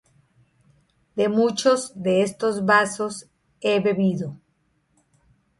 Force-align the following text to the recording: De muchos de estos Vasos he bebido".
De 1.15 1.29
muchos 1.29 1.91
de 1.93 2.23
estos 2.23 2.65
Vasos 2.65 3.27
he 3.59 3.79
bebido". 3.81 4.35